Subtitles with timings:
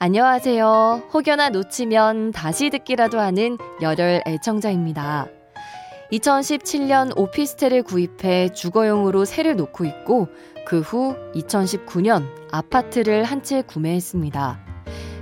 [0.00, 1.08] 안녕하세요.
[1.12, 5.26] 혹여나 놓치면 다시 듣기라도 하는 열혈 애청자입니다.
[6.12, 10.28] 2017년 오피스텔을 구입해 주거용으로 새를 놓고 있고
[10.66, 14.60] 그 후 2019년 아파트를 한 채 구매했습니다.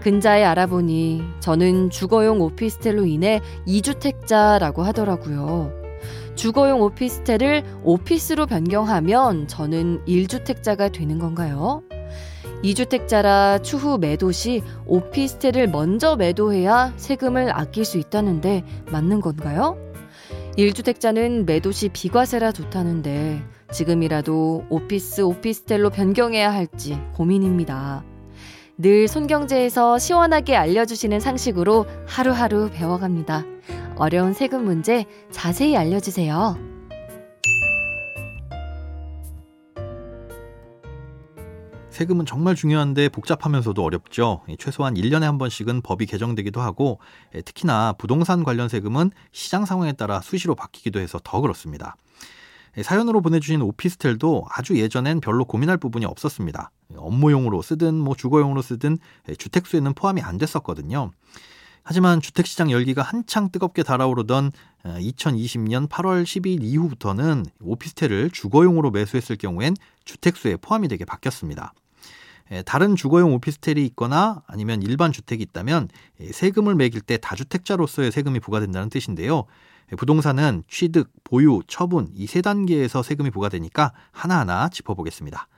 [0.00, 5.70] 근자에 알아보니 저는 주거용 오피스텔로 인해 2주택자라고 하더라고요.
[6.34, 11.82] 주거용 오피스텔을 오피스로 변경하면 저는 1주택자가 되는 건가요?
[12.62, 19.76] 2주택자라 추후 매도 시 오피스텔을 먼저 매도해야 세금을 아낄 수 있다는데 맞는 건가요?
[20.56, 28.04] 1주택자는 매도 시 비과세라 좋다는데 지금이라도 오피스 오피스텔로 변경해야 할지 고민입니다.
[28.78, 33.44] 늘 손경제에서 시원하게 알려주시는 상식으로 하루하루 배워갑니다.
[33.96, 36.71] 어려운 세금 문제 자세히 알려주세요.
[41.92, 44.42] 세금은 정말 중요한데 복잡하면서도 어렵죠.
[44.58, 46.98] 최소한 1년에 한 번씩은 법이 개정되기도 하고
[47.44, 51.96] 특히나 부동산 관련 세금은 시장 상황에 따라 수시로 바뀌기도 해서 더 그렇습니다.
[52.82, 56.70] 사연으로 보내주신 오피스텔도 아주 예전엔 별로 고민할 부분이 없었습니다.
[56.96, 58.96] 업무용으로 쓰든 뭐 주거용으로 쓰든
[59.36, 61.10] 주택수에는 포함이 안 됐었거든요.
[61.84, 64.52] 하지만 주택시장 열기가 한창 뜨겁게 달아오르던
[64.84, 71.74] 2020년 8월 10일 이후부터는 오피스텔을 주거용으로 매수했을 경우엔 주택수에 포함이 되게 바뀌었습니다.
[72.66, 75.88] 다른 주거용 오피스텔이 있거나 아니면 일반 주택이 있다면
[76.32, 79.44] 세금을 매길 때 다주택자로서의 세금이 부과된다는 뜻인데요.
[79.96, 85.48] 부동산은 취득, 보유, 처분 이 세 단계에서 세금이 부과되니까 하나하나 짚어보겠습니다.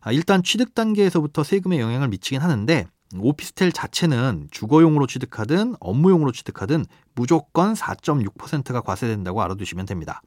[0.00, 6.84] 아, 일단 취득 단계에서부터 세금에 영향을 미치긴 하는데 오피스텔 자체는 주거용으로 취득하든 업무용으로 취득하든
[7.14, 10.20] 무조건 4.6%가 과세된다고 알아두시면 됩니다.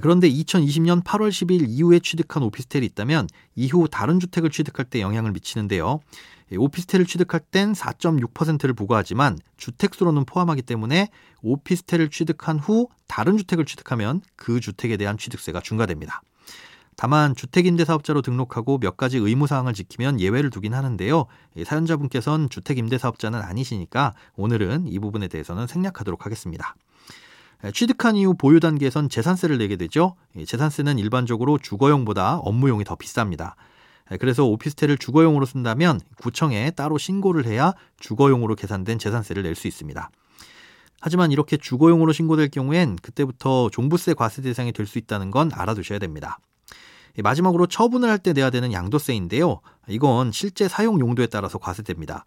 [0.00, 6.00] 그런데 2020년 8월 10일 이후에 취득한 오피스텔이 있다면 이후 다른 주택을 취득할 때 영향을 미치는데요.
[6.56, 11.08] 오피스텔을 취득할 땐 4.6%를 부과하지만 주택수로는 포함하기 때문에
[11.42, 16.22] 오피스텔을 취득한 후 다른 주택을 취득하면 그 주택에 대한 취득세가 중과됩니다.
[16.96, 21.26] 다만 주택임대사업자로 등록하고 몇 가지 의무사항을 지키면 예외를 두긴 하는데요.
[21.64, 26.74] 사연자분께서는 주택임대사업자는 아니시니까 오늘은 이 부분에 대해서는 생략하도록 하겠습니다.
[27.74, 30.16] 취득한 이후 보유 단계에선 재산세를 내게 되죠.
[30.46, 33.54] 재산세는 일반적으로 주거용보다 업무용이 더 비쌉니다.
[34.18, 40.10] 그래서 오피스텔을 주거용으로 쓴다면 구청에 따로 신고를 해야 주거용으로 계산된 재산세를 낼 수 있습니다.
[41.02, 46.38] 하지만 이렇게 주거용으로 신고될 경우엔 그때부터 종부세 과세 대상이 될 수 있다는 건 알아두셔야 됩니다.
[47.22, 49.60] 마지막으로 처분을 할 때 내야 되는 양도세인데요.
[49.88, 52.24] 이건 실제 사용 용도에 따라서 과세됩니다.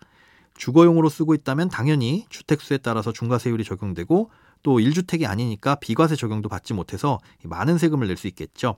[0.55, 4.29] 주거용으로 쓰고 있다면 당연히 주택수에 따라서 중과세율이 적용되고
[4.63, 8.75] 또 1주택이 아니니까 비과세 적용도 받지 못해서 많은 세금을 낼 수 있겠죠.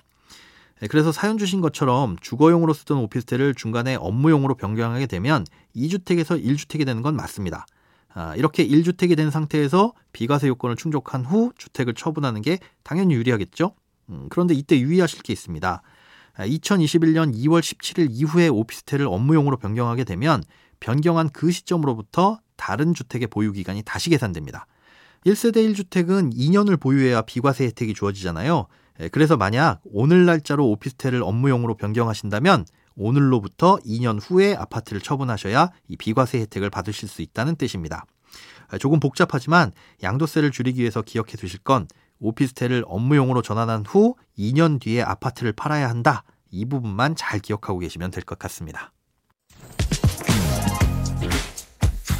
[0.90, 7.16] 그래서 사연 주신 것처럼 주거용으로 쓰던 오피스텔을 중간에 업무용으로 변경하게 되면 2주택에서 1주택이 되는 건
[7.16, 7.66] 맞습니다.
[8.14, 13.74] 아, 이렇게 1주택이 된 상태에서 비과세 요건을 충족한 후 주택을 처분하는 게 당연히 유리하겠죠.
[14.10, 15.82] 음, 그런데 이때 유의하실 게 있습니다.
[16.38, 20.44] 2021년 2월 17일 이후에 오피스텔을 업무용으로 변경하게 되면
[20.80, 24.66] 변경한 그 시점으로부터 다른 주택의 보유 기간이 다시 계산됩니다.
[25.26, 28.68] 1세대 1주택은 2년을 보유해야 비과세 혜택이 주어지잖아요.
[29.12, 32.66] 그래서 만약 오늘 날짜로 오피스텔을 업무용으로 변경하신다면
[32.96, 38.06] 오늘로부터 2년 후에 아파트를 처분하셔야 이 비과세 혜택을 받으실 수 있다는 뜻입니다.
[38.80, 39.72] 조금 복잡하지만
[40.04, 41.88] 양도세를 줄이기 위해서 기억해 두실 건
[42.20, 46.24] 오피스텔을 업무용으로 전환한 후 2년 뒤에 아파트를 팔아야 한다.
[46.52, 48.92] 이 부분만 잘 기억하고 계시면 될 것 같습니다.